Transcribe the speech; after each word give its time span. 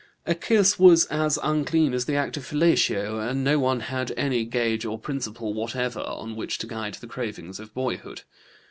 A 0.25 0.33
kiss 0.33 0.79
was 0.79 1.05
as 1.11 1.37
unclean 1.43 1.93
as 1.93 2.05
the 2.05 2.15
act 2.15 2.35
of 2.35 2.43
fellatio, 2.43 3.19
and 3.19 3.43
no 3.43 3.59
one 3.59 3.81
had 3.81 4.11
any 4.17 4.45
gauge 4.45 4.83
or 4.83 4.97
principle 4.97 5.53
whatever 5.53 5.99
on 6.01 6.35
which 6.35 6.57
to 6.57 6.65
guide 6.65 6.95
the 6.95 7.05
cravings 7.05 7.59
of 7.59 7.71
boyhood. 7.75 8.23